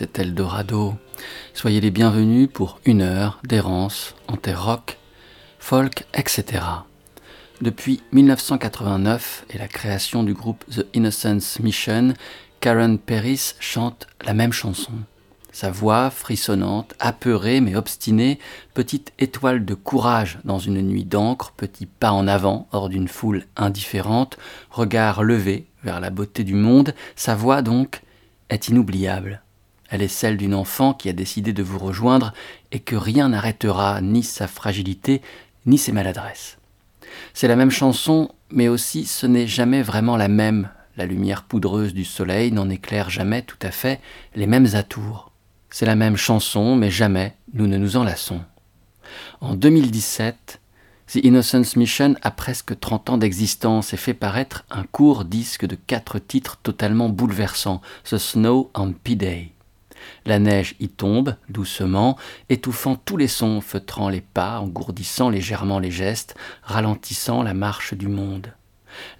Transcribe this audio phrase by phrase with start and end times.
[0.00, 0.94] C'est Eldorado.
[1.52, 4.96] Soyez les bienvenus pour une heure d'errance en terre rock,
[5.58, 6.64] folk, etc.
[7.60, 12.14] Depuis 1989 et la création du groupe The Innocence Mission,
[12.60, 14.92] Karen Paris chante la même chanson.
[15.52, 18.38] Sa voix frissonnante, apeurée mais obstinée,
[18.72, 23.44] petite étoile de courage dans une nuit d'encre, petit pas en avant hors d'une foule
[23.54, 24.38] indifférente,
[24.70, 28.00] regard levé vers la beauté du monde, sa voix donc
[28.48, 29.42] est inoubliable.
[29.90, 32.32] Elle est celle d'une enfant qui a décidé de vous rejoindre
[32.72, 35.20] et que rien n'arrêtera ni sa fragilité
[35.66, 36.58] ni ses maladresses.
[37.34, 40.70] C'est la même chanson, mais aussi ce n'est jamais vraiment la même.
[40.96, 44.00] La lumière poudreuse du soleil n'en éclaire jamais tout à fait
[44.34, 45.32] les mêmes atours.
[45.70, 48.40] C'est la même chanson, mais jamais nous ne nous en lassons.
[49.40, 50.60] En 2017,
[51.12, 55.74] The Innocence Mission a presque 30 ans d'existence et fait paraître un court disque de
[55.74, 59.52] quatre titres totalement bouleversants, The Snow on P-Day.
[60.26, 62.16] La neige y tombe, doucement,
[62.48, 68.08] étouffant tous les sons, feutrant les pas, engourdissant légèrement les gestes, ralentissant la marche du
[68.08, 68.52] monde.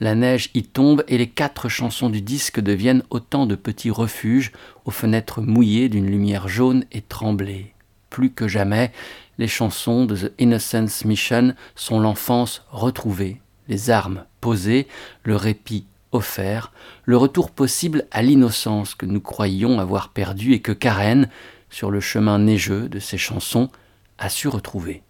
[0.01, 4.53] La neige y tombe et les quatre chansons du disque deviennent autant de petits refuges
[4.85, 7.73] aux fenêtres mouillées d'une lumière jaune et tremblée.
[8.11, 8.93] Plus que jamais,
[9.39, 14.89] les chansons de The Innocence Mission sont l'enfance retrouvée, les armes posées,
[15.23, 16.73] le répit offert,
[17.05, 21.29] le retour possible à l'innocence que nous croyions avoir perdue et que Karen,
[21.71, 23.71] sur le chemin neigeux de ses chansons,
[24.19, 25.03] a su retrouver.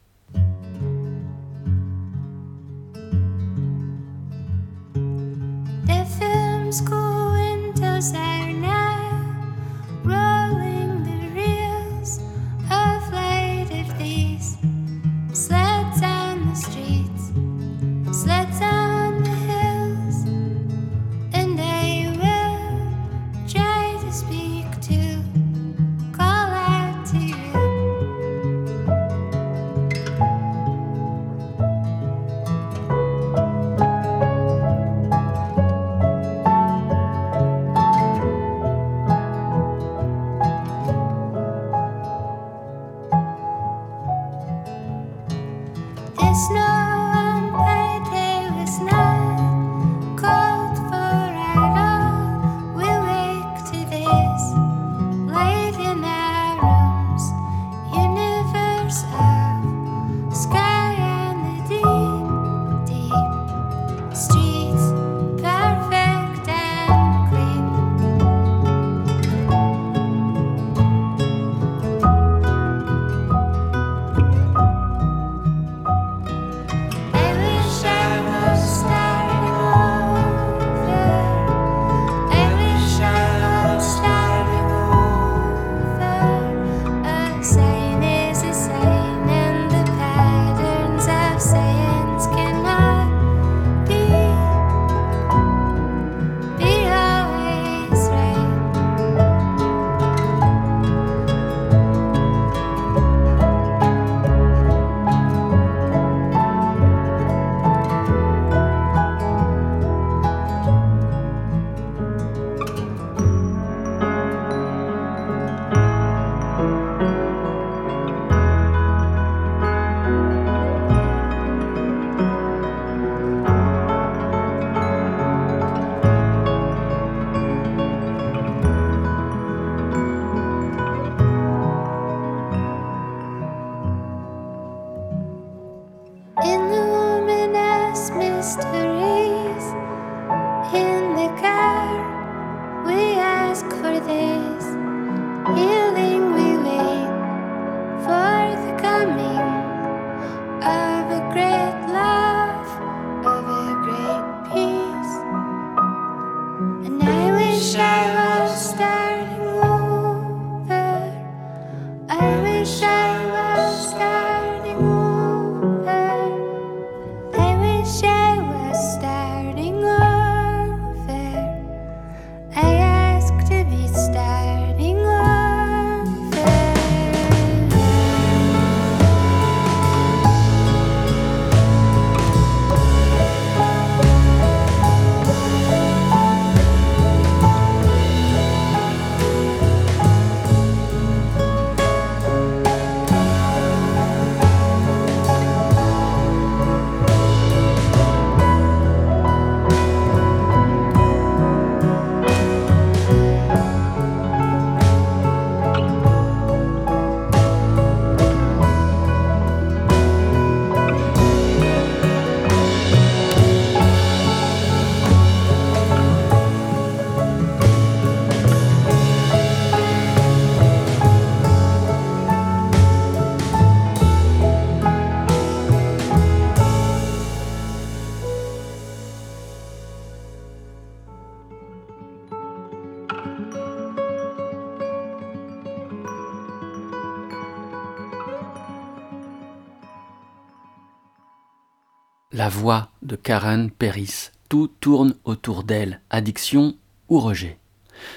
[242.51, 244.31] Voix de Karen Peris.
[244.49, 246.75] Tout tourne autour d'elle, addiction
[247.09, 247.57] ou rejet.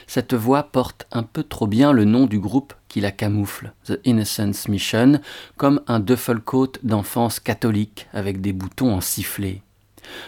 [0.07, 3.99] Cette voix porte un peu trop bien le nom du groupe qui la camoufle, The
[4.05, 5.19] Innocence Mission,
[5.55, 9.61] comme un duffelcoat d'enfance catholique avec des boutons en sifflet.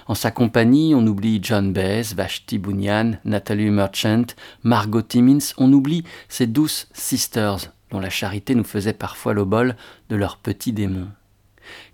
[0.07, 4.25] En sa compagnie, on oublie John Baez, Vashti Bunyan, Natalie Merchant,
[4.63, 9.75] Margot Timmins, on oublie ces douces sisters dont la charité nous faisait parfois l'obol
[10.09, 11.09] de leurs petits démons.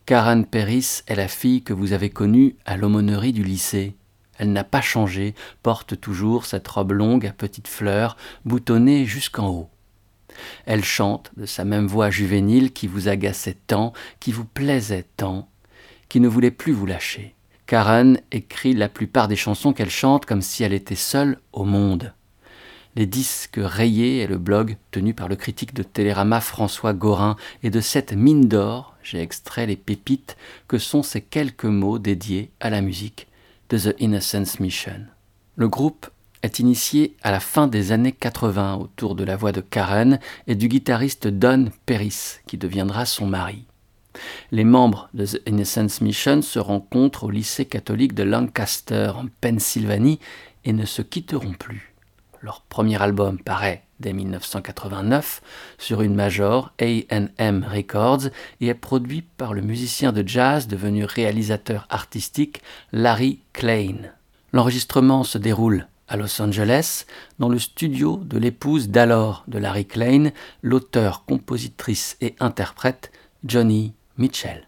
[0.05, 3.95] Karen Peris est la fille que vous avez connue à l'aumônerie du lycée.
[4.37, 9.69] Elle n'a pas changé, porte toujours cette robe longue à petites fleurs, boutonnée jusqu'en haut.
[10.65, 15.49] Elle chante de sa même voix juvénile qui vous agaçait tant, qui vous plaisait tant,
[16.09, 17.35] qui ne voulait plus vous lâcher.
[17.67, 22.13] Karen écrit la plupart des chansons qu'elle chante comme si elle était seule au monde.
[22.97, 27.69] Les disques rayés et le blog tenu par le critique de Télérama François Gorin et
[27.69, 30.35] de cette mine d'or, j'ai extrait les pépites
[30.67, 33.27] que sont ces quelques mots dédiés à la musique
[33.69, 35.05] de The Innocence Mission.
[35.55, 36.09] Le groupe
[36.43, 40.55] est initié à la fin des années 80 autour de la voix de Karen et
[40.55, 43.63] du guitariste Don Peris, qui deviendra son mari.
[44.51, 50.19] Les membres de The Innocence Mission se rencontrent au lycée catholique de Lancaster, en Pennsylvanie,
[50.65, 51.90] et ne se quitteront plus.
[52.41, 55.41] Leur premier album paraît dès 1989
[55.77, 58.29] sur une major AM Records
[58.59, 62.61] et est produit par le musicien de jazz devenu réalisateur artistique
[62.91, 64.11] Larry Klein.
[64.53, 67.05] L'enregistrement se déroule à Los Angeles,
[67.39, 73.11] dans le studio de l'épouse d'alors de Larry Klein, l'auteur, compositrice et interprète
[73.45, 74.67] Johnny Mitchell.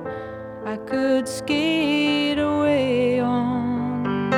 [0.63, 4.31] I could skate away on.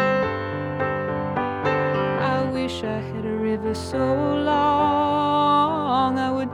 [2.22, 6.50] I wish I had a river so long I would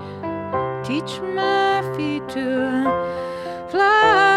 [0.83, 4.28] teach my feet to fly.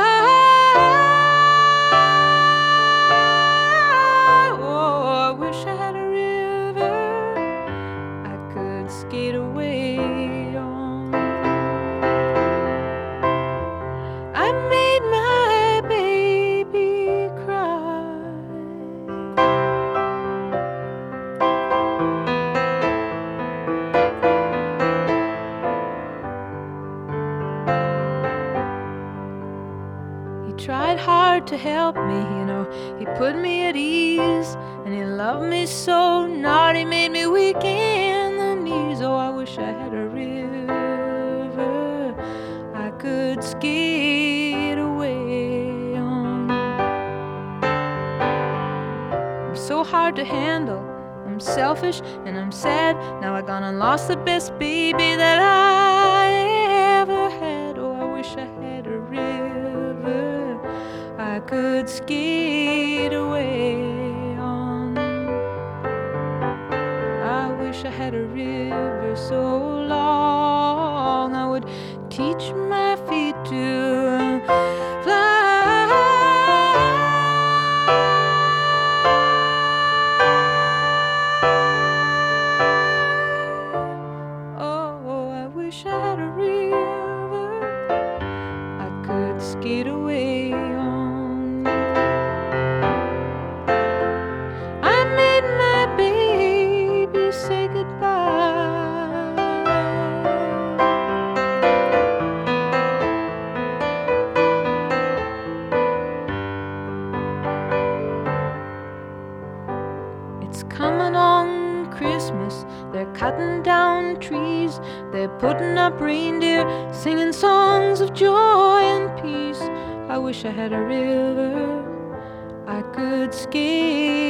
[123.42, 124.21] skin.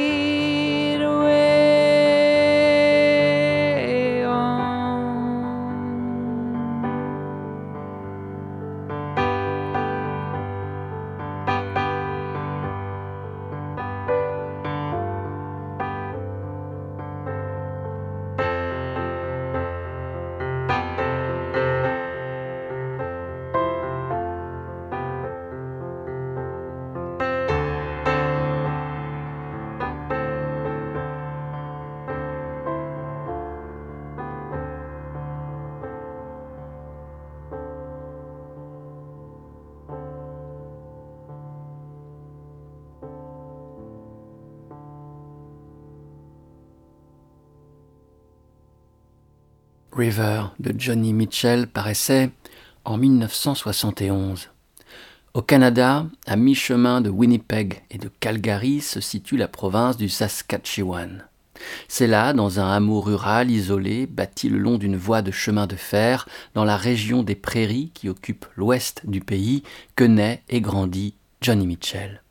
[50.03, 52.29] De Johnny Mitchell paraissait
[52.83, 54.49] en 1971.
[55.33, 61.23] Au Canada, à mi-chemin de Winnipeg et de Calgary, se situe la province du Saskatchewan.
[61.87, 65.77] C'est là, dans un hameau rural isolé, bâti le long d'une voie de chemin de
[65.77, 69.63] fer, dans la région des prairies qui occupe l'ouest du pays,
[69.95, 72.21] que naît et grandit Johnny Mitchell.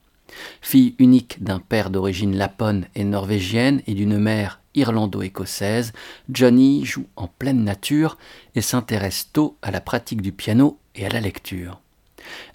[0.61, 5.93] Fille unique d'un père d'origine lapone et norvégienne et d'une mère irlando-écossaise,
[6.31, 8.19] Johnny joue en pleine nature
[8.55, 11.81] et s'intéresse tôt à la pratique du piano et à la lecture.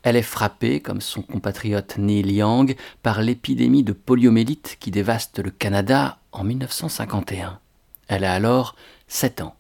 [0.04, 5.52] Elle est frappée, comme son compatriote Neil Young, par l'épidémie de poliomélite qui dévaste le
[5.52, 7.60] Canada en 1951.
[8.08, 8.76] Elle a alors
[9.08, 9.56] 7 ans.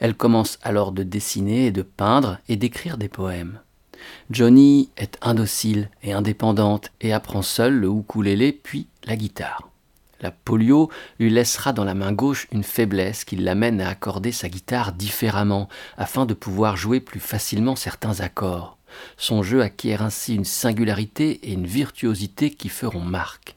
[0.00, 3.60] Elle commence alors de dessiner et de peindre et d'écrire des poèmes.
[4.30, 9.70] Johnny est indocile et indépendante et apprend seule le ukulélé puis la guitare.
[10.20, 14.48] La polio lui laissera dans la main gauche une faiblesse qui l'amène à accorder sa
[14.48, 18.78] guitare différemment afin de pouvoir jouer plus facilement certains accords.
[19.16, 23.56] Son jeu acquiert ainsi une singularité et une virtuosité qui feront marque.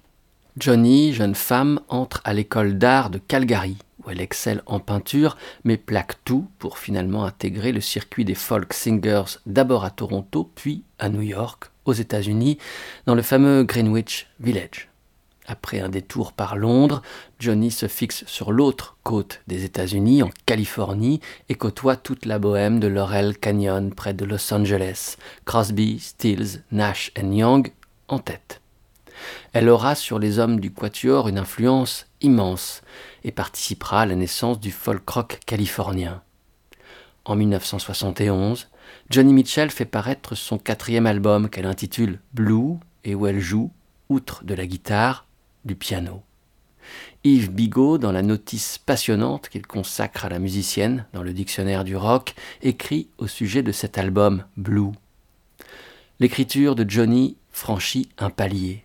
[0.58, 5.78] Johnny, jeune femme, entre à l'école d'art de Calgary, où elle excelle en peinture, mais
[5.78, 11.10] plaque tout pour finalement intégrer le circuit des folk singers d'abord à Toronto, puis à
[11.10, 12.58] New York, aux États-Unis,
[13.06, 14.90] dans le fameux Greenwich Village.
[15.50, 17.01] Après un détour par Londres,
[17.39, 22.82] Johnny se fixe sur l'autre côte des États-Unis, en Californie, et côtoie toute la bohème
[22.82, 27.72] de Laurel Canyon près de Los Angeles, Crosby, Stills, Nash et Young
[28.10, 28.60] en tête.
[29.54, 32.82] Elle aura sur les hommes du Quatuor une influence immense
[33.24, 36.22] et participera à la naissance du folk rock californien.
[37.24, 38.68] En 1971,
[39.10, 42.75] Johnny Mitchell fait paraître son quatrième album qu'elle intitule Blue
[43.06, 43.72] et où elle joue,
[44.10, 45.27] outre de la guitare,
[45.68, 46.24] du piano.
[47.24, 51.96] Yves Bigot, dans la notice passionnante qu'il consacre à la musicienne dans le dictionnaire du
[51.96, 54.94] rock, écrit au sujet de cet album Blue.
[56.20, 58.84] L'écriture de Johnny franchit un palier.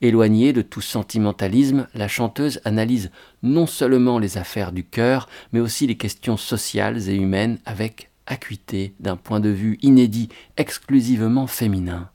[0.00, 3.10] Éloignée de tout sentimentalisme, la chanteuse analyse
[3.42, 8.94] non seulement les affaires du cœur, mais aussi les questions sociales et humaines avec acuité,
[9.00, 12.11] d'un point de vue inédit, exclusivement féminin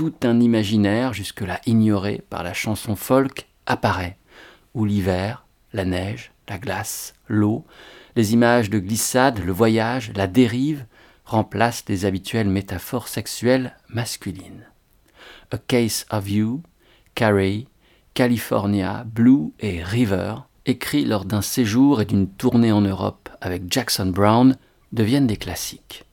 [0.00, 4.16] tout un imaginaire jusque-là ignoré par la chanson folk apparaît,
[4.72, 7.66] où l'hiver, la neige, la glace, l'eau,
[8.16, 10.86] les images de glissade, le voyage, la dérive
[11.26, 14.64] remplacent les habituelles métaphores sexuelles masculines.
[15.50, 16.62] A Case of You,
[17.14, 17.68] Carrie,
[18.14, 24.06] California, Blue et River, écrits lors d'un séjour et d'une tournée en Europe avec Jackson
[24.06, 24.56] Brown,
[24.92, 26.06] deviennent des classiques.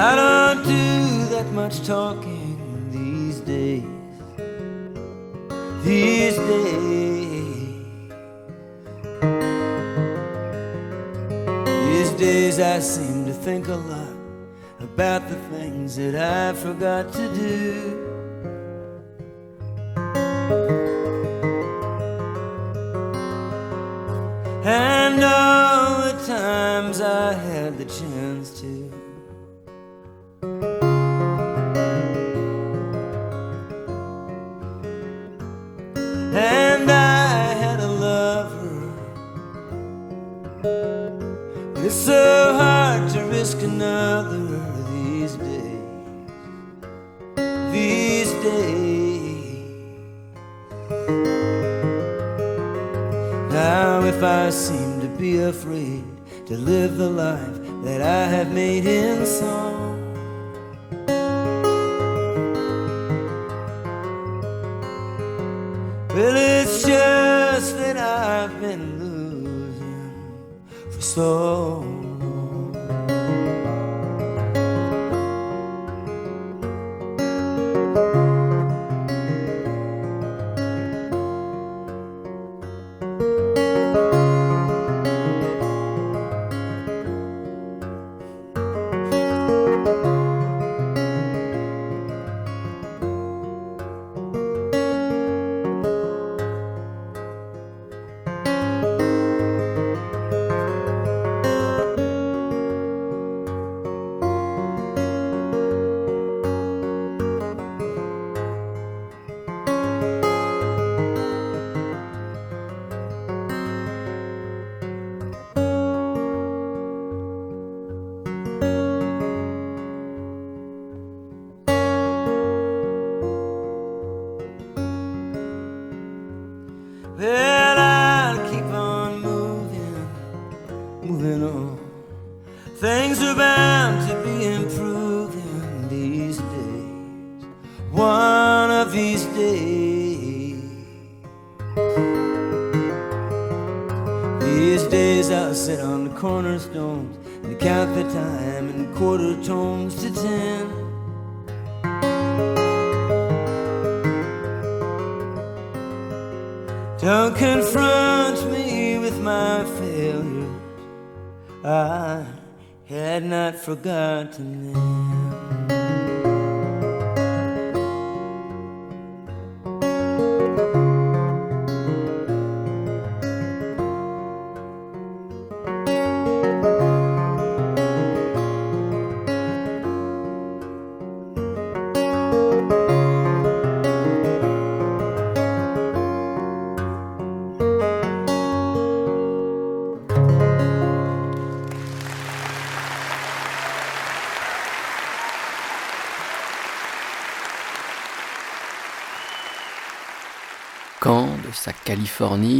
[0.00, 2.56] I don't do that much talking
[2.92, 3.82] these days.
[5.84, 6.98] These days.
[11.86, 14.14] These days I seem to think a lot
[14.80, 17.97] about the things that I forgot to do.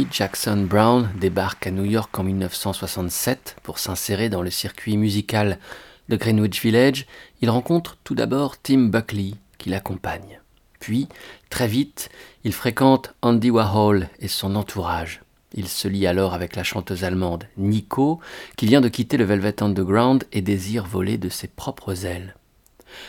[0.09, 5.59] Jackson Brown débarque à New York en 1967 pour s'insérer dans le circuit musical
[6.07, 7.05] de Greenwich Village,
[7.41, 10.39] il rencontre tout d'abord Tim Buckley qui l'accompagne.
[10.79, 11.09] Puis,
[11.49, 12.09] très vite,
[12.45, 15.21] il fréquente Andy Warhol et son entourage.
[15.53, 18.21] Il se lie alors avec la chanteuse allemande Nico,
[18.55, 22.35] qui vient de quitter le Velvet Underground et désire voler de ses propres ailes.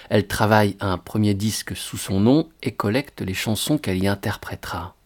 [0.08, 4.08] Elle travaille à un premier disque sous son nom et collecte les chansons qu'elle y
[4.08, 4.96] interprétera.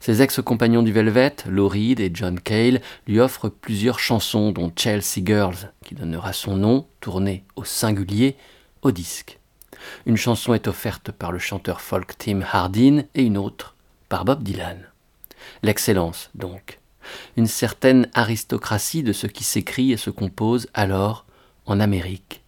[0.00, 5.24] Ses ex-compagnons du Velvet, Lou Reed et John Cale, lui offrent plusieurs chansons, dont Chelsea
[5.24, 8.36] Girls, qui donnera son nom, tourné au singulier,
[8.82, 9.38] au disque.
[10.06, 13.74] Une chanson est offerte par le chanteur folk Tim Hardin et une autre
[14.08, 14.78] par Bob Dylan.
[15.62, 16.78] L'excellence, donc.
[17.36, 21.24] Une certaine aristocratie de ce qui s'écrit et se compose alors
[21.66, 22.42] en Amérique.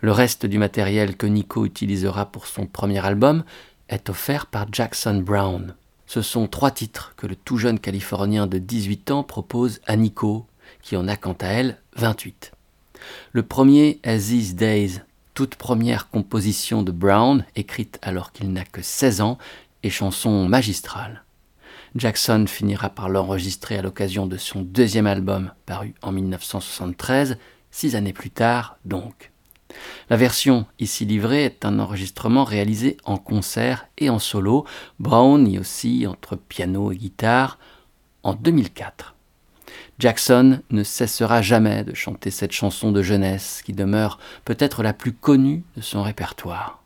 [0.00, 3.44] Le reste du matériel que Nico utilisera pour son premier album
[3.88, 5.74] est offert par Jackson Brown.
[6.06, 10.46] Ce sont trois titres que le tout jeune Californien de 18 ans propose à Nico,
[10.82, 12.52] qui en a quant à elle 28.
[13.32, 15.00] Le premier est These Days,
[15.34, 19.38] toute première composition de Brown, écrite alors qu'il n'a que 16 ans,
[19.82, 21.24] et chanson magistrale.
[21.94, 27.38] Jackson finira par l'enregistrer à l'occasion de son deuxième album, paru en 1973,
[27.70, 29.32] six années plus tard donc.
[30.10, 34.64] La version ici livrée est un enregistrement réalisé en concert et en solo.
[34.98, 37.58] Brown y aussi entre piano et guitare
[38.22, 39.14] en 2004.
[39.98, 45.12] Jackson ne cessera jamais de chanter cette chanson de jeunesse qui demeure peut-être la plus
[45.12, 46.82] connue de son répertoire.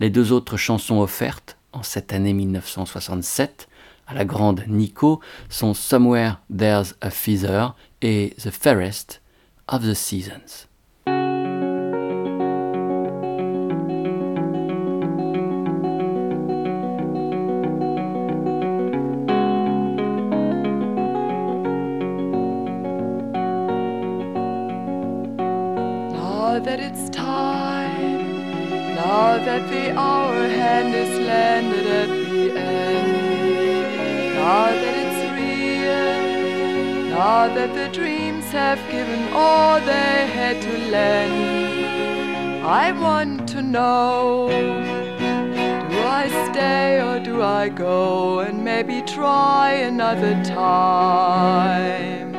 [0.00, 3.68] Les deux autres chansons offertes en cette année 1967
[4.06, 9.22] à la grande Nico sont Somewhere There's a Feather et The Fairest
[9.68, 10.66] of the Seasons.
[29.52, 37.74] That the hour hand is landed at the end, now that it's real, now that
[37.74, 44.48] the dreams have given all they had to lend, I want to know.
[45.90, 52.34] Do I stay or do I go and maybe try another time?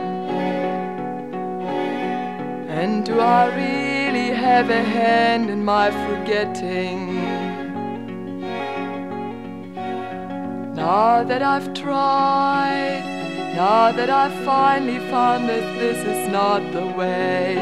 [2.80, 5.92] And do I really have a hand in my
[6.24, 7.16] forgetting?
[10.74, 13.04] Now that I've tried,
[13.56, 17.56] now that I've finally found that this is not the way,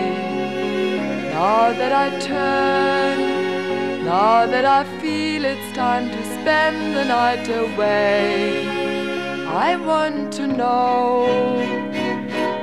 [1.34, 8.68] now that I turn, now that I feel it's time to spend the night away,
[9.48, 11.26] I want to know.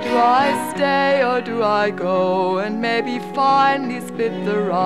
[0.04, 4.80] Do I stay or do I go and maybe finally split the rhyme?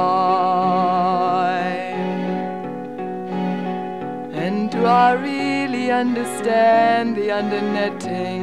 [4.35, 8.43] And do I really understand the undernetting?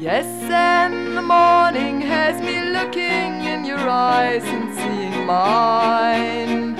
[0.00, 6.74] Yes, and the morning has me looking in your eyes and seeing mine,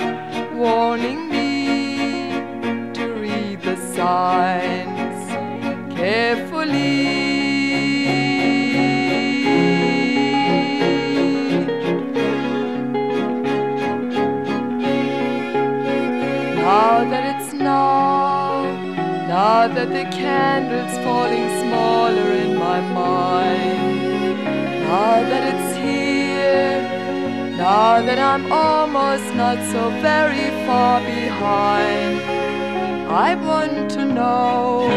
[0.56, 2.32] warning me
[2.94, 5.22] to read the signs
[5.96, 7.15] carefully.
[19.46, 24.38] Now that the candle's falling smaller in my mind,
[24.88, 26.82] now that it's here,
[27.56, 32.14] now that I'm almost not so very far behind,
[33.26, 34.88] I want to know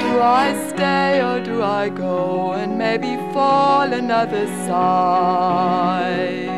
[0.00, 0.10] do
[0.42, 6.48] I stay or do I go and maybe fall another side?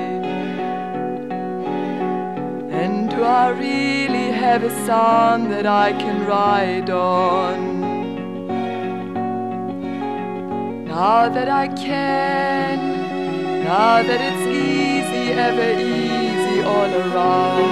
[2.81, 4.02] And do I read?
[4.43, 7.57] Have a sun that I can ride on?
[10.87, 12.93] Now that I can
[13.65, 17.71] now that it's easy, ever easy all around.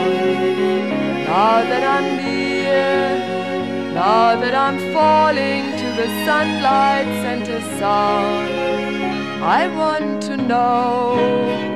[1.24, 8.48] Now that I'm near, now that I'm falling to the sunlight center sound.
[9.42, 11.69] I want to know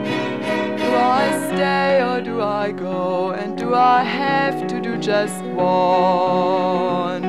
[0.94, 3.30] I stay or do I go?
[3.30, 7.24] And do I have to do just one?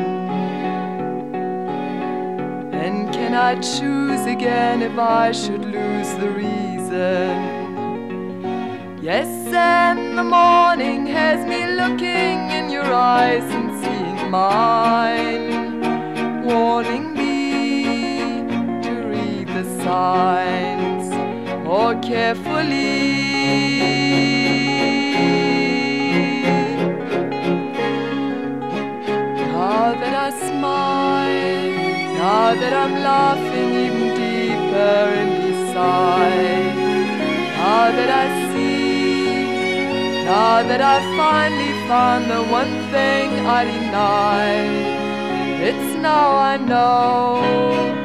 [2.73, 7.65] And can I choose again if I should lose the reason?
[9.01, 15.81] Yes, and the morning has me looking in your eyes and seeing mine,
[16.43, 18.41] warning me
[18.81, 21.07] to read the signs
[21.63, 23.34] more carefully.
[29.51, 31.69] Now that I smile,
[32.21, 36.75] now that I'm laughing even deeper and beside
[37.65, 43.27] now that I see, now that I finally found the one thing
[43.57, 44.85] I denied,
[45.69, 48.04] it's now I know.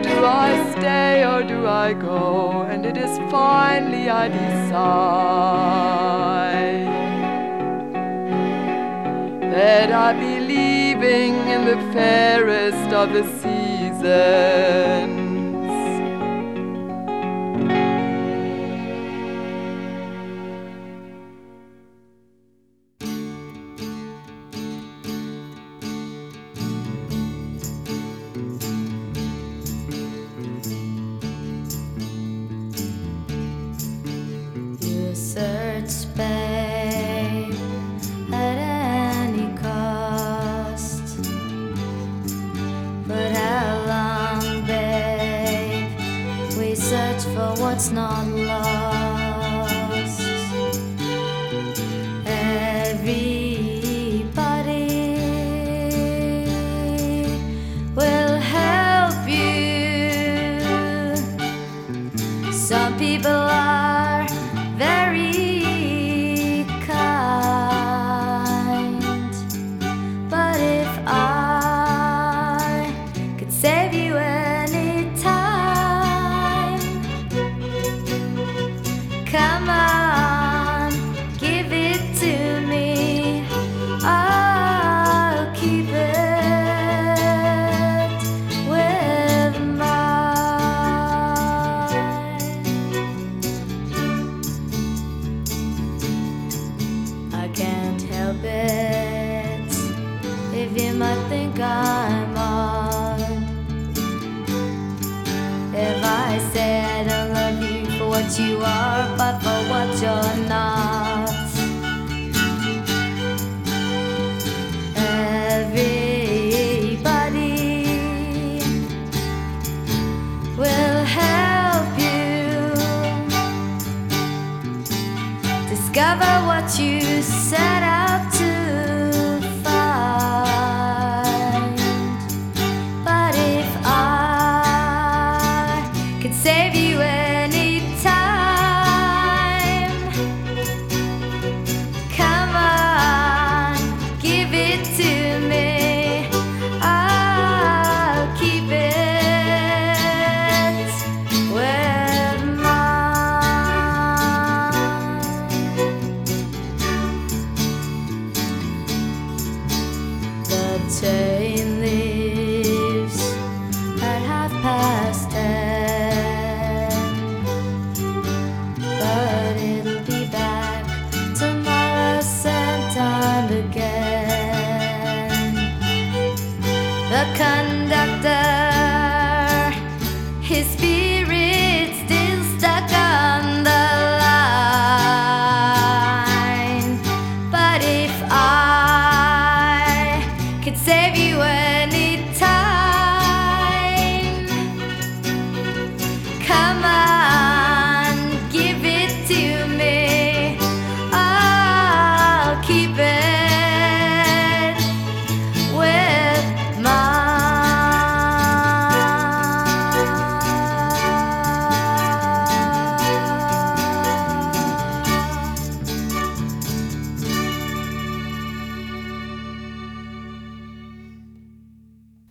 [0.00, 2.62] Do I stay or do I go?
[2.62, 4.72] And it is finally I decide
[9.52, 15.21] that I be leaving in the fairest of the seasons.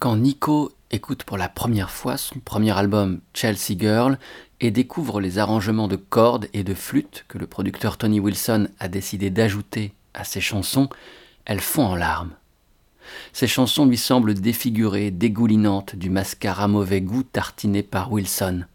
[0.02, 4.18] Quand Nico écoute pour la première fois son premier album Chelsea Girl
[4.60, 8.88] et découvre les arrangements de cordes et de flûte que le producteur Tony Wilson a
[8.88, 10.90] décidé d'ajouter à ses chansons,
[11.46, 12.32] elle fond en larmes.
[13.32, 18.66] Ces chansons lui semblent défigurées, dégoulinantes du mascara mauvais goût tartiné par Wilson,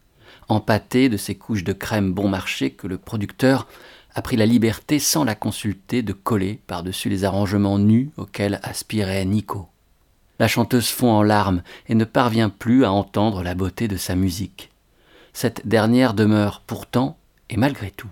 [0.49, 3.67] empâtées de ces couches de crème bon marché que le producteur
[4.15, 9.25] a pris la liberté sans la consulter de coller par-dessus les arrangements nus auxquels aspirait
[9.25, 9.67] Nico.
[10.39, 14.15] La chanteuse fond en larmes et ne parvient plus à entendre la beauté de sa
[14.15, 14.71] musique.
[15.33, 17.17] Cette dernière demeure pourtant
[17.51, 18.11] et malgré tout.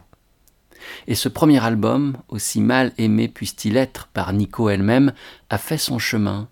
[1.07, 5.13] Et ce premier album, aussi mal aimé puisse-t-il être par Nico elle-même,
[5.51, 6.49] a fait son chemin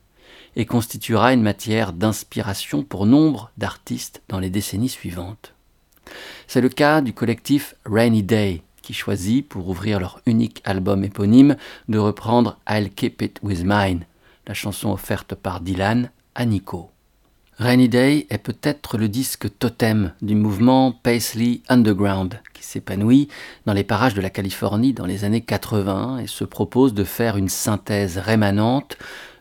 [0.56, 5.54] et constituera une matière d'inspiration pour nombre d'artistes dans les décennies suivantes.
[6.46, 11.56] C'est le cas du collectif Rainy Day, qui choisit, pour ouvrir leur unique album éponyme,
[11.88, 14.04] de reprendre I'll Keep It With Mine,
[14.46, 16.90] la chanson offerte par Dylan à Nico.
[17.59, 23.28] Rainy Day est peut-être le disque totem du mouvement Paisley Underground qui s'épanouit
[23.66, 27.37] dans les parages de la Californie dans les années 80 et se propose de faire
[27.37, 28.96] une synthèse rémanente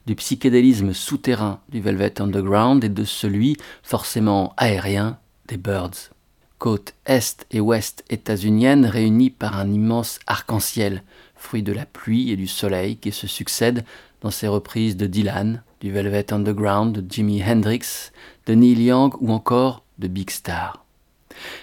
[0.05, 6.11] du psychédélisme souterrain du Velvet Underground et de celui forcément aérien des Birds.
[6.57, 11.01] Côte est et ouest états-unienne réunies par un immense arc-en-ciel,
[11.35, 13.83] fruit de la pluie et du soleil qui se succèdent
[14.21, 18.11] dans ses reprises de Dylan, du Velvet Underground, de Jimi Hendrix,
[18.45, 20.85] de Neil Young ou encore de Big Star.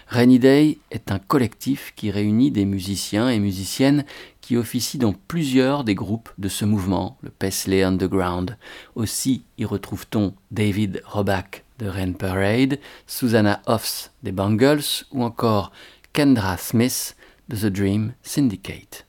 [0.09, 4.05] Rainy Day est un collectif qui réunit des musiciens et musiciennes
[4.41, 8.57] qui officient dans plusieurs des groupes de ce mouvement, le Paisley Underground.
[8.95, 15.71] Aussi y retrouve-t-on David Roback de Rain Parade, Susanna Hoffs des Bangles ou encore
[16.13, 17.15] Kendra Smith
[17.49, 19.08] de The Dream Syndicate.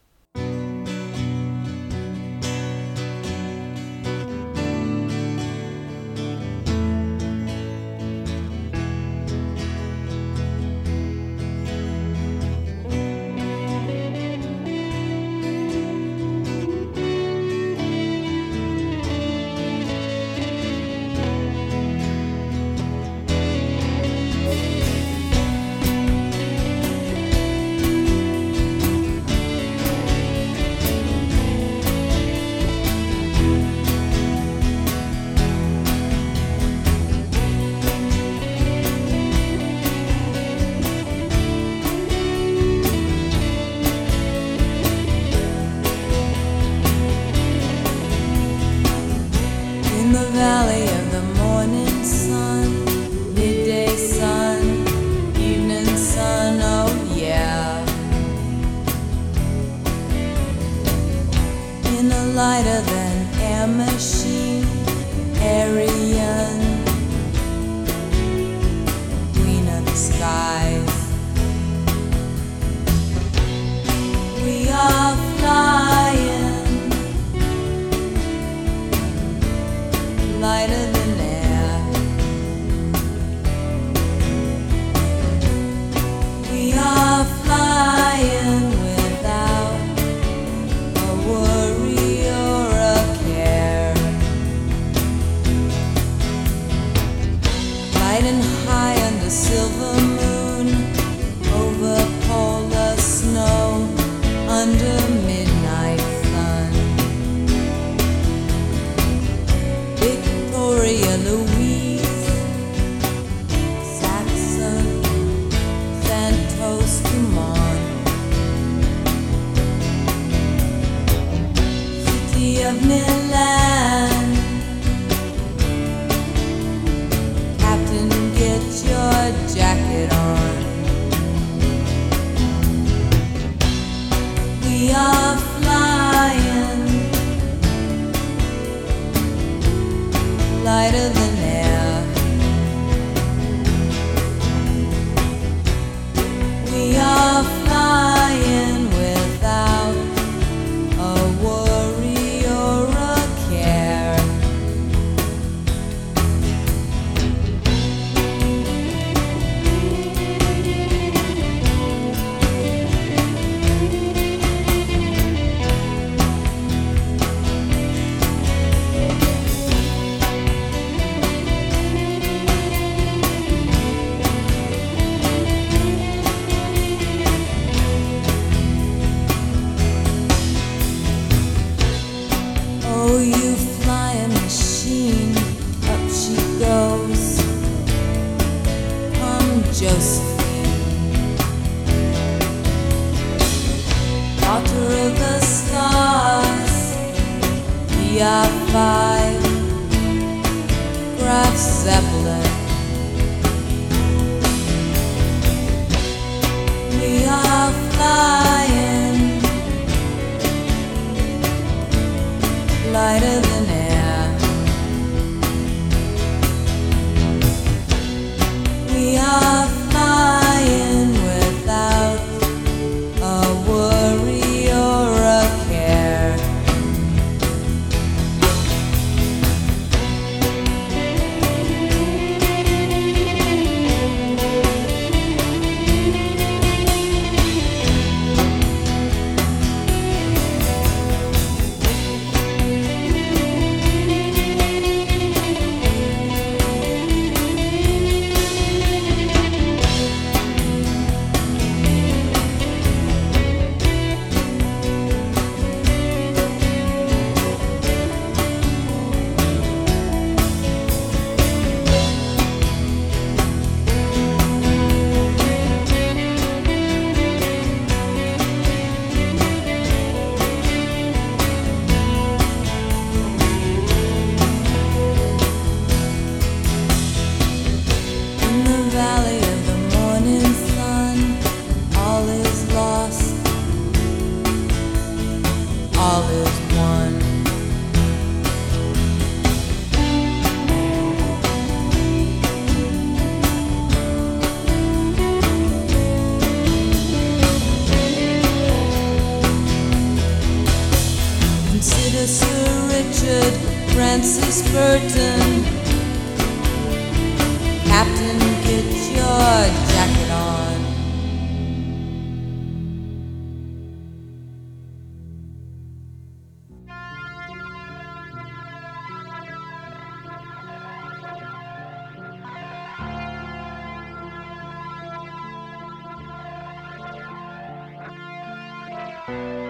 [329.30, 329.69] En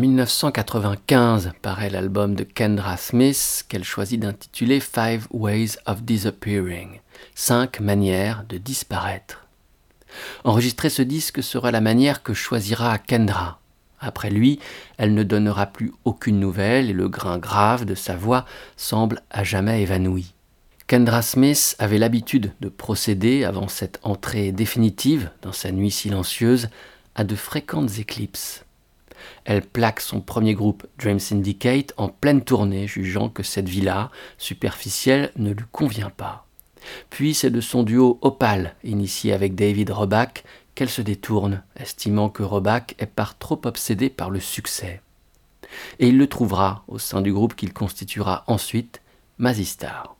[0.00, 7.00] 1995 paraît l'album de Kendra Smith qu'elle choisit d'intituler Five Ways of Disappearing,
[7.34, 9.46] cinq manières de disparaître.
[10.44, 13.60] Enregistrer ce disque sera la manière que choisira Kendra.
[14.00, 14.58] Après lui,
[14.96, 18.46] elle ne donnera plus aucune nouvelle et le grain grave de sa voix
[18.78, 20.32] semble à jamais évanoui.
[20.86, 26.70] Kendra Smith avait l'habitude de procéder, avant cette entrée définitive dans sa nuit silencieuse,
[27.14, 28.64] à de fréquentes éclipses.
[29.44, 35.32] Elle plaque son premier groupe Dream Syndicate en pleine tournée, jugeant que cette vie-là, superficielle,
[35.36, 36.46] ne lui convient pas.
[37.10, 40.44] Puis c'est de son duo Opal, initié avec David Roback,
[40.74, 45.02] qu'elle se détourne, estimant que Roback est par trop obsédé par le succès.
[45.98, 49.00] Et il le trouvera au sein du groupe qu'il constituera ensuite,
[49.38, 50.16] Mazistar.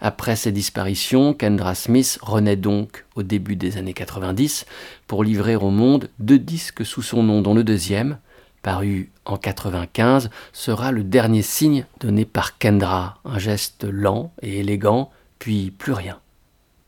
[0.00, 4.66] Après ses disparitions, Kendra Smith renaît donc au début des années 90
[5.06, 8.18] pour livrer au monde deux disques sous son nom, dont le deuxième,
[8.62, 15.10] paru en 95, sera le dernier signe donné par Kendra, un geste lent et élégant,
[15.38, 16.18] puis plus rien.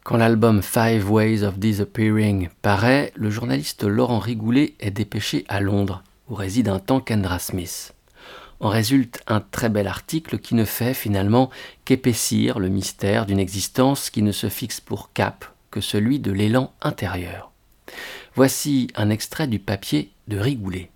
[0.05, 6.03] Quand l'album Five Ways of Disappearing paraît, le journaliste Laurent Rigoulet est dépêché à Londres,
[6.29, 7.93] où réside un temps Kendra Smith.
[8.61, 11.51] En résulte un très bel article qui ne fait finalement
[11.85, 16.73] qu'épaissir le mystère d'une existence qui ne se fixe pour cap que celui de l'élan
[16.83, 17.53] intérieur.
[18.35, 20.91] Voici un extrait du papier de Rigoulet.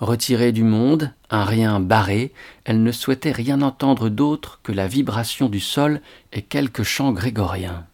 [0.00, 2.32] Retirée du monde, un rien barré,
[2.64, 6.00] elle ne souhaitait rien entendre d'autre que la vibration du sol
[6.32, 7.84] et quelques chants grégoriens.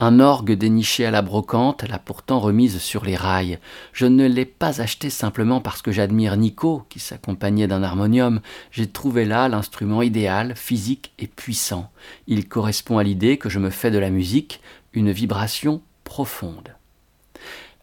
[0.00, 3.60] Un orgue déniché à la brocante l'a pourtant remise sur les rails.
[3.92, 8.40] Je ne l'ai pas acheté simplement parce que j'admire Nico, qui s'accompagnait d'un harmonium.
[8.72, 11.90] J'ai trouvé là l'instrument idéal, physique et puissant.
[12.26, 14.60] Il correspond à l'idée que je me fais de la musique,
[14.94, 16.74] une vibration profonde.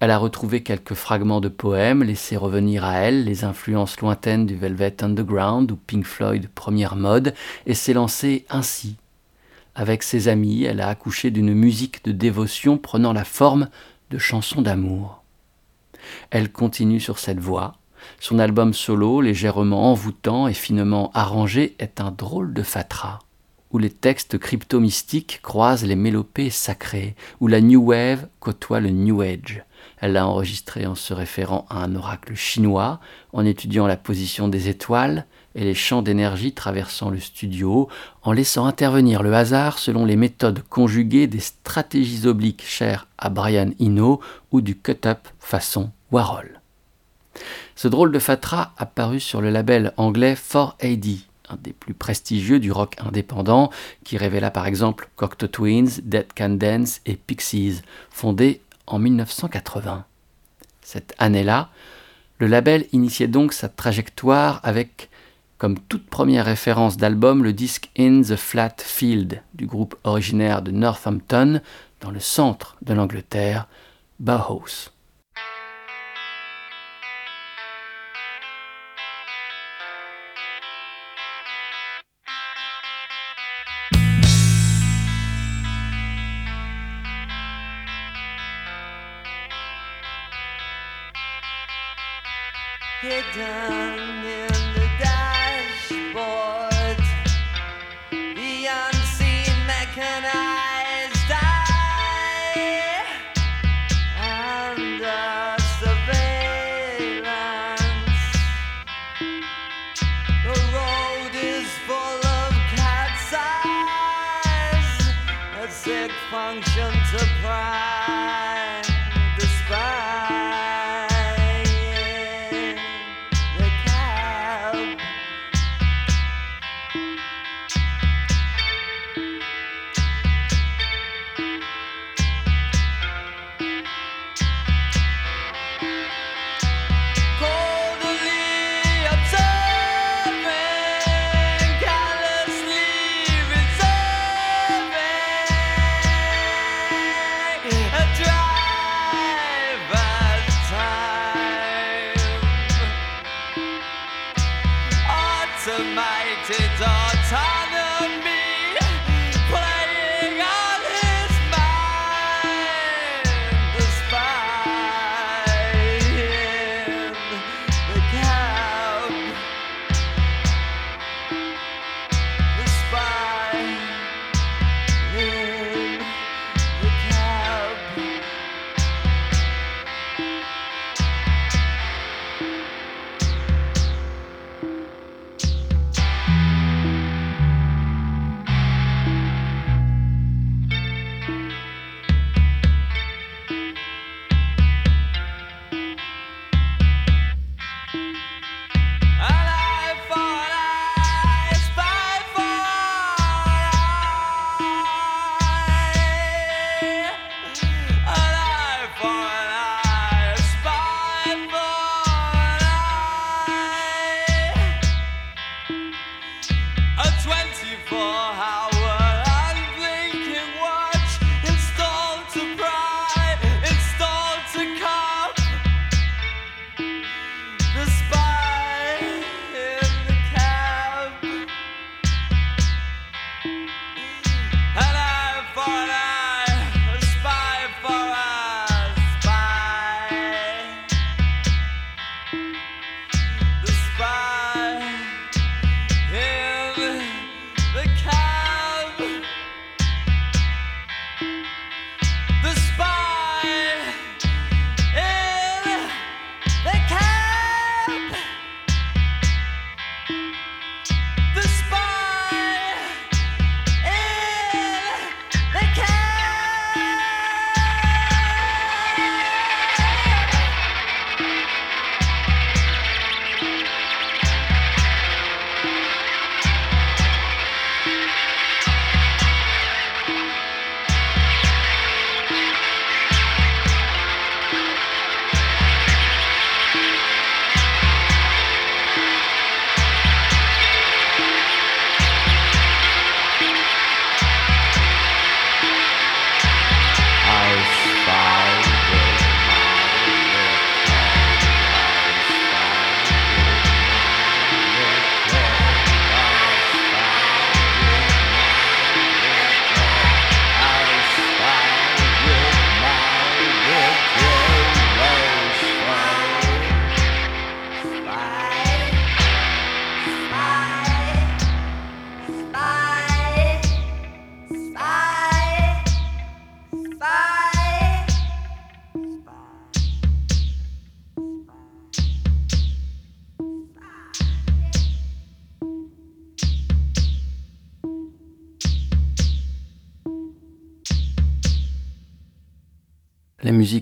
[0.01, 4.55] Elle a retrouvé quelques fragments de poèmes, laissé revenir à elle les influences lointaines du
[4.55, 7.35] Velvet Underground ou Pink Floyd première mode,
[7.67, 8.97] et s'est lancée ainsi
[9.81, 13.67] avec ses amis, elle a accouché d'une musique de dévotion prenant la forme
[14.11, 15.23] de chansons d'amour.
[16.29, 17.77] Elle continue sur cette voie.
[18.19, 23.17] Son album solo, légèrement envoûtant et finement arrangé, est un drôle de fatras,
[23.71, 29.21] où les textes crypto-mystiques croisent les mélopées sacrées, où la New Wave côtoie le New
[29.21, 29.63] Age.
[29.99, 32.99] Elle l'a enregistré en se référant à un oracle chinois,
[33.33, 35.25] en étudiant la position des étoiles,
[35.55, 37.89] et les champs d'énergie traversant le studio,
[38.23, 43.71] en laissant intervenir le hasard selon les méthodes conjuguées des stratégies obliques chères à Brian
[43.79, 44.21] Eno
[44.51, 46.61] ou du cut-up façon Warhol.
[47.75, 52.71] Ce drôle de fatra apparu sur le label anglais 4AD, un des plus prestigieux du
[52.71, 53.71] rock indépendant,
[54.03, 60.05] qui révéla par exemple Cocteau Twins, Dead Can Dance et Pixies, fondé en 1980.
[60.81, 61.69] Cette année-là,
[62.39, 65.10] le label initiait donc sa trajectoire avec
[65.61, 70.71] comme toute première référence d'album le disque In the Flat Field du groupe originaire de
[70.71, 71.61] Northampton,
[71.99, 73.67] dans le centre de l'Angleterre,
[74.19, 74.89] Bauhaus.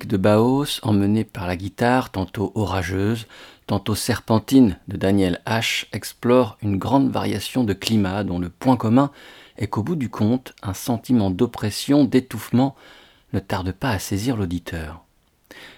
[0.08, 3.28] De Baos, emmenée par la guitare, tantôt orageuse,
[3.68, 9.12] tantôt serpentine de Daniel H., explore une grande variation de climat dont le point commun
[9.58, 12.76] est qu'au bout du compte, un sentiment d'oppression, d'étouffement
[13.34, 15.04] ne tarde pas à saisir l'auditeur.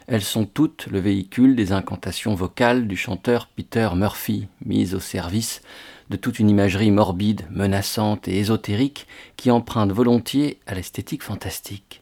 [0.08, 5.62] Elles sont toutes le véhicule des incantations vocales du chanteur Peter Murphy, mises au service
[6.10, 9.08] de toute une imagerie morbide, menaçante et ésotérique
[9.38, 12.01] qui emprunte volontiers à l'esthétique fantastique.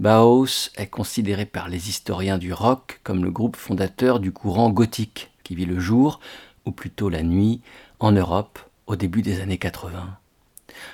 [0.00, 5.30] Bauhaus est considéré par les historiens du rock comme le groupe fondateur du courant gothique
[5.44, 6.18] qui vit le jour,
[6.64, 7.60] ou plutôt la nuit,
[8.00, 10.18] en Europe au début des années 80.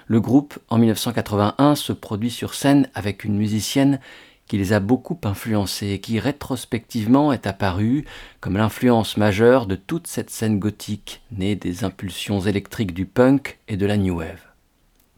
[0.07, 4.01] Le groupe, en 1981, se produit sur scène avec une musicienne
[4.47, 8.05] qui les a beaucoup influencés et qui rétrospectivement est apparue
[8.41, 13.77] comme l'influence majeure de toute cette scène gothique née des impulsions électriques du punk et
[13.77, 14.50] de la new wave.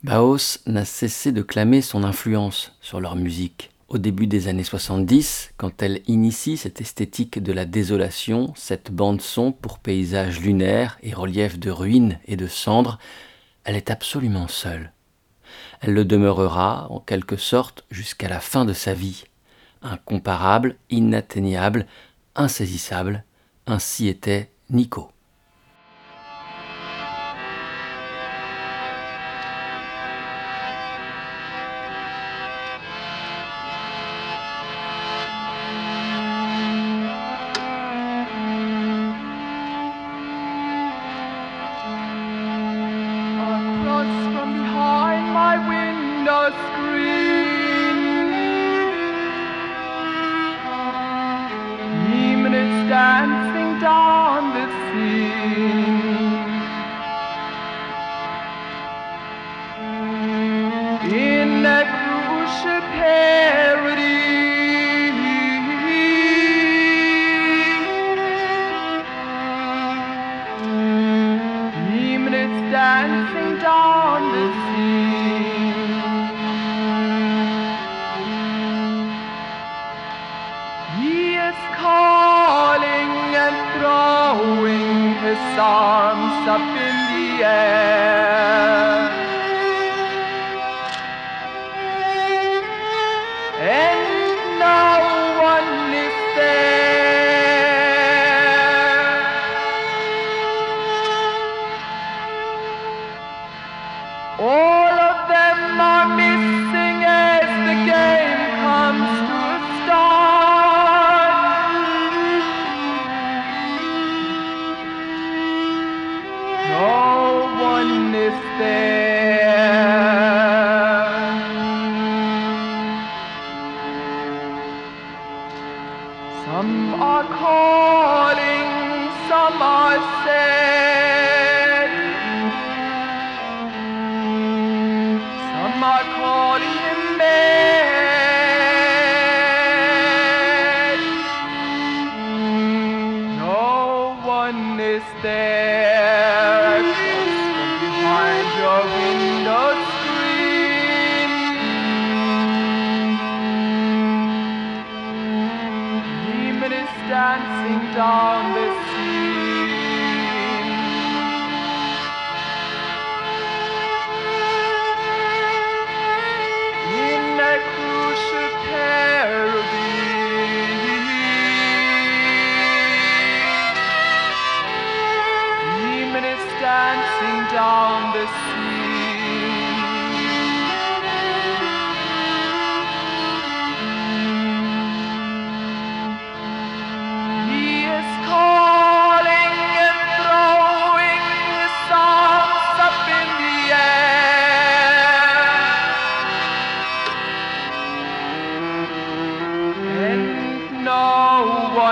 [0.03, 3.71] Baos n'a cessé de clamer son influence sur leur musique.
[3.87, 9.53] Au début des années 70, quand elle initie cette esthétique de la désolation, cette bande-son
[9.53, 12.99] pour paysages lunaires et reliefs de ruines et de cendres,
[13.63, 14.91] elle est absolument seule.
[15.81, 19.23] Elle le demeurera, en quelque sorte, jusqu'à la fin de sa vie.
[19.83, 21.87] Incomparable, inatteignable,
[22.35, 23.23] insaisissable,
[23.69, 25.13] ainsi était Nico.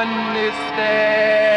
[0.01, 1.50] one is there.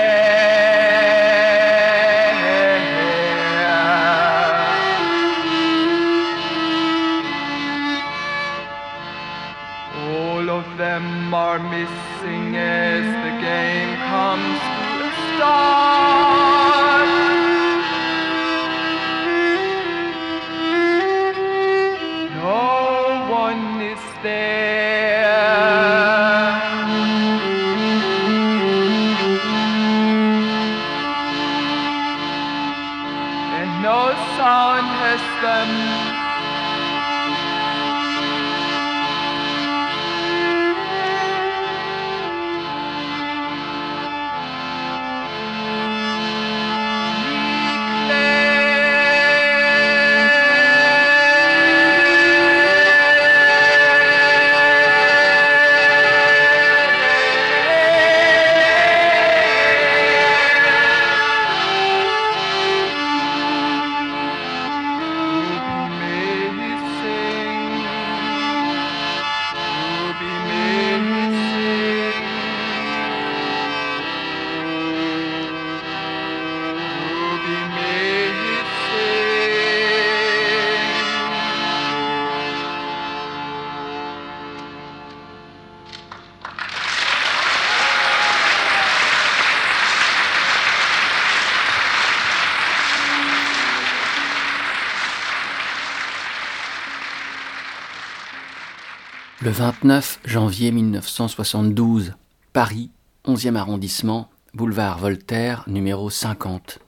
[99.54, 102.14] 29 janvier 1972,
[102.54, 102.90] Paris,
[103.28, 106.80] 11e arrondissement, boulevard Voltaire, numéro 50.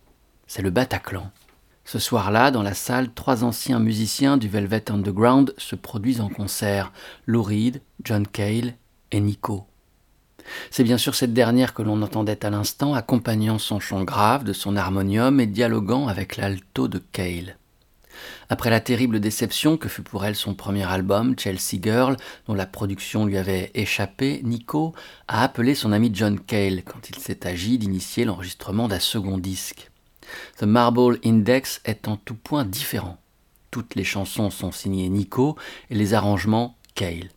[0.47, 1.29] C'est le Bataclan.
[1.83, 6.91] Ce soir-là, dans la salle, trois anciens musiciens du Velvet Underground se produisent en concert
[7.27, 8.73] Lou Reed, John Cale
[9.11, 9.67] et Nico.
[10.71, 14.53] C'est bien sûr cette dernière que l'on entendait à l'instant, accompagnant son chant grave de
[14.53, 17.57] son harmonium et dialoguant avec l'alto de Cale.
[18.49, 22.65] Après la terrible déception que fut pour elle son premier album, Chelsea Girl, dont la
[22.65, 24.93] production lui avait échappé, Nico
[25.27, 29.89] a appelé son ami John Cale quand il s'est agi d'initier l'enregistrement d'un second disque.
[30.57, 33.17] The Marble Index est en tout point différent.
[33.71, 35.55] Toutes les chansons sont signées Nico
[35.89, 37.29] et les arrangements Cale.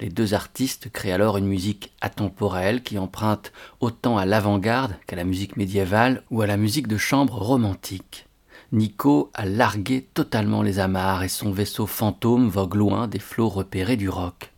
[0.00, 5.24] Les deux artistes créent alors une musique atemporelle qui emprunte autant à l'avant-garde qu'à la
[5.24, 8.26] musique médiévale ou à la musique de chambre romantique.
[8.72, 13.96] Nico a largué totalement les amarres et son vaisseau fantôme vogue loin des flots repérés
[13.96, 14.50] du rock.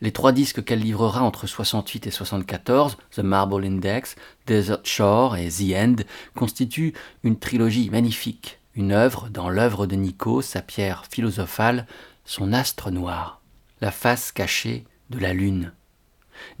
[0.00, 4.16] Les trois disques qu'elle livrera entre 68 et 74, The Marble Index,
[4.46, 5.96] Desert Shore et The End,
[6.34, 11.86] constituent une trilogie magnifique, une œuvre dans l'œuvre de Nico, sa pierre philosophale,
[12.24, 13.42] son astre noir,
[13.82, 15.72] la face cachée de la lune.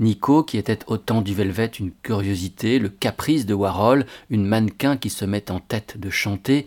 [0.00, 4.96] Nico, qui était au temps du Velvet une curiosité, le caprice de Warhol, une mannequin
[4.96, 6.66] qui se met en tête de chanter,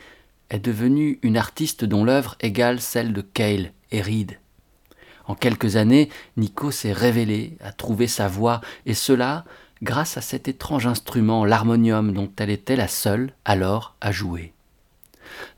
[0.50, 4.40] est devenue une artiste dont l'œuvre égale celle de Cale et Reed.
[5.26, 9.46] En quelques années, Nico s'est révélé, a trouvé sa voix, et cela
[9.84, 14.54] grâce à cet étrange instrument, l'harmonium, dont elle était la seule alors à jouer.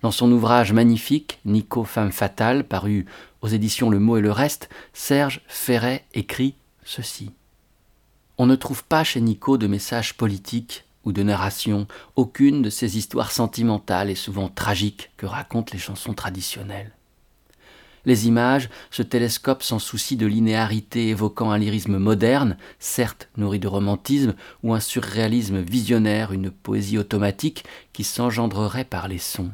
[0.01, 3.05] Dans son ouvrage magnifique, Nico Femme fatale, paru
[3.41, 7.31] aux éditions Le Mot et le Reste, Serge Ferret écrit ceci.
[8.41, 12.97] On ne trouve pas chez Nico de messages politiques ou de narration, aucune de ces
[12.97, 16.91] histoires sentimentales et souvent tragiques que racontent les chansons traditionnelles.
[18.05, 23.67] Les images se télescopent sans souci de linéarité évoquant un lyrisme moderne, certes nourri de
[23.67, 24.33] romantisme,
[24.63, 27.63] ou un surréalisme visionnaire, une poésie automatique
[27.93, 29.51] qui s'engendrerait par les sons.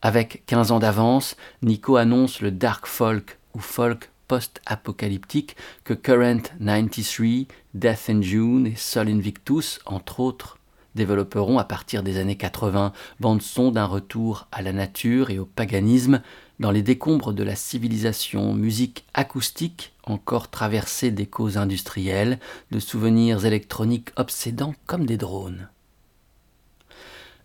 [0.00, 7.48] Avec quinze ans d'avance, Nico annonce le dark folk ou folk post-apocalyptique que Current 93,
[7.74, 10.58] Death in June et Sol Invictus, entre autres,
[10.94, 16.22] développeront à partir des années 80, bande-son d'un retour à la nature et au paganisme,
[16.60, 22.38] dans les décombres de la civilisation, musique acoustique encore traversée d'échos industriels,
[22.70, 25.70] de souvenirs électroniques obsédants comme des drones.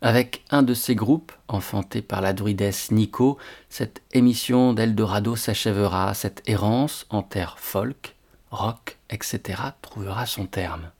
[0.06, 3.38] Avec un de ces groupes, enfanté par la druidesse Nico,
[3.68, 8.14] cette émission d'Eldorado s'achèvera, cette errance en terre folk,
[8.52, 9.60] rock, etc.
[9.82, 10.92] trouvera son terme.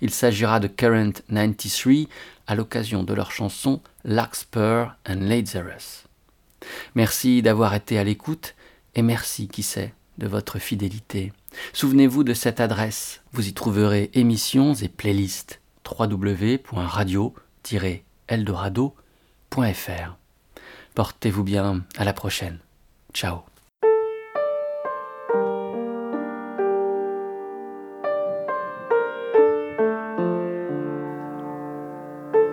[0.00, 2.06] Il s'agira de Current 93
[2.46, 6.04] à l'occasion de leur chanson Larkspur and Lazarus.
[6.94, 8.54] Merci d'avoir été à l'écoute
[8.94, 11.34] et merci, qui sait, de votre fidélité.
[11.74, 17.34] Souvenez-vous de cette adresse, vous y trouverez émissions et playlists www.radio-
[18.30, 20.16] eldorado.fr.
[20.94, 22.58] Portez-vous bien, à la prochaine.
[23.12, 23.42] Ciao.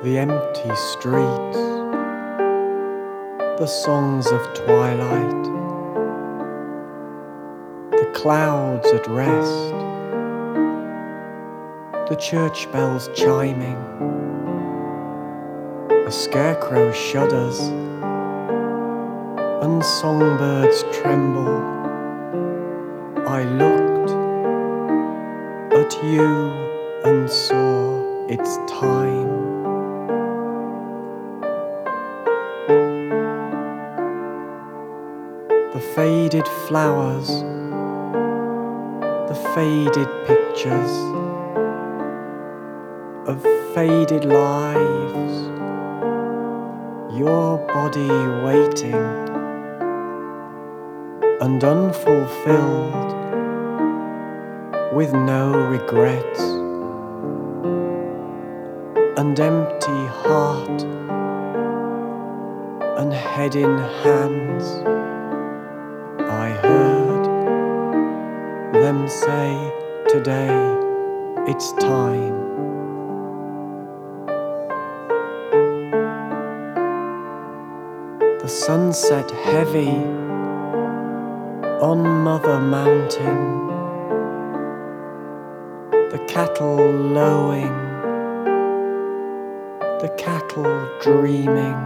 [0.04, 1.58] The empty streets,
[3.60, 5.44] the songs of twilight,
[7.92, 9.74] the clouds at rest,
[12.10, 14.17] the church bells chiming
[16.08, 17.60] a scarecrow shudders,
[19.62, 21.60] and songbirds tremble.
[23.28, 24.12] I looked
[25.74, 26.24] at you
[27.04, 29.28] and saw its time.
[35.74, 37.28] The faded flowers,
[39.28, 40.94] the faded pictures
[43.28, 43.44] of
[43.76, 44.97] faded lives
[47.18, 48.08] your body
[48.46, 48.94] waiting
[51.42, 53.12] and unfulfilled
[54.94, 56.40] with no regrets
[59.18, 60.84] and empty heart
[63.00, 64.66] and head in hands.
[66.22, 67.26] I heard
[68.74, 69.74] them say
[70.08, 70.54] today
[71.48, 72.67] it's time.
[78.68, 79.96] Sunset heavy
[81.80, 83.68] on Mother Mountain,
[86.12, 87.78] the cattle lowing,
[90.02, 91.80] the cattle dreaming,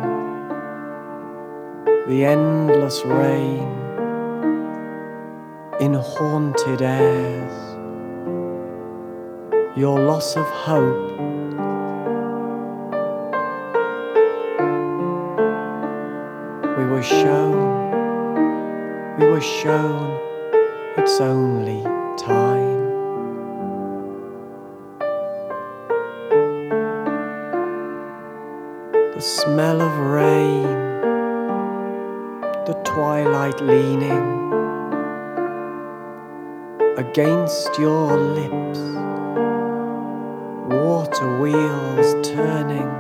[2.07, 3.69] the endless rain
[5.79, 7.77] in haunted airs.
[9.77, 11.10] Your loss of hope.
[42.41, 42.91] Turning,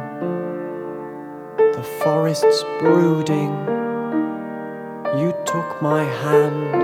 [1.57, 3.51] the forests brooding.
[5.19, 6.75] You took my hand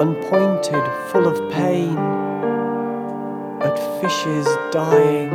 [0.00, 1.98] and pointed full of pain
[3.68, 5.32] at fishes dying.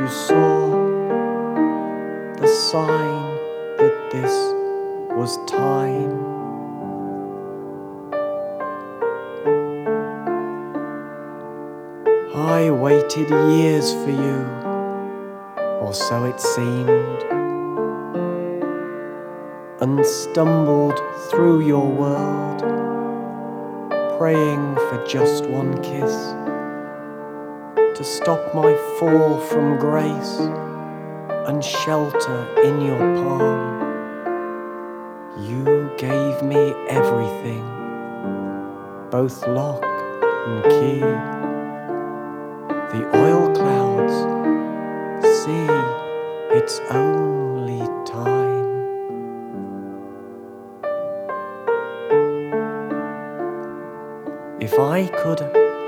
[0.00, 0.70] You saw
[2.40, 3.22] the sign
[3.78, 4.34] that this
[5.16, 6.31] was time.
[13.16, 14.46] Waited years for you,
[15.80, 17.22] or so it seemed,
[19.80, 20.98] and stumbled
[21.30, 22.60] through your world,
[24.18, 26.14] praying for just one kiss
[27.96, 30.38] to stop my fall from grace
[31.48, 33.82] and shelter in your palm.
[35.38, 37.64] You gave me everything,
[39.10, 41.31] both lock and key.
[43.14, 44.14] Oil clouds,
[45.44, 45.66] see,
[46.56, 48.52] it's only time.
[54.60, 55.40] If I could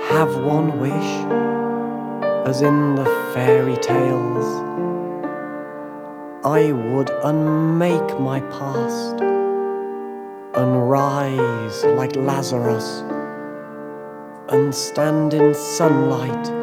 [0.08, 1.10] have one wish,
[2.46, 4.46] as in the fairy tales,
[6.44, 9.20] I would unmake my past
[10.54, 13.02] and rise like Lazarus
[14.50, 16.53] and stand in sunlight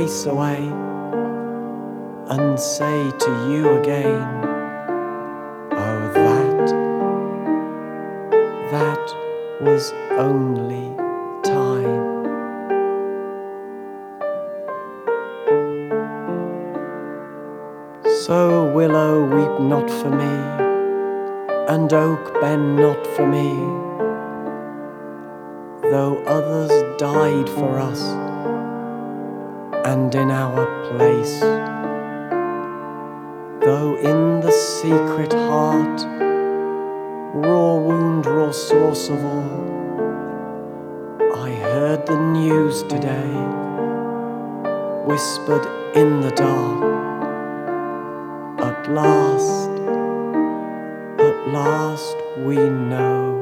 [0.00, 0.62] face away
[2.30, 4.22] and say to you again,
[5.72, 6.66] Oh, that,
[8.70, 9.06] that
[9.60, 10.88] was only
[11.44, 12.04] time.
[18.24, 20.34] So, willow, weep not for me,
[21.74, 23.50] and oak, bend not for me
[25.90, 26.70] though others
[27.00, 28.19] died for us
[29.90, 31.40] and in our place.
[33.64, 36.00] Though in the secret heart,
[37.34, 39.66] raw wound, raw source of all,
[41.34, 43.34] I heard the news today,
[45.10, 45.66] whispered
[45.96, 46.82] in the dark.
[48.68, 49.70] At last,
[51.18, 52.16] at last,
[52.46, 53.39] we know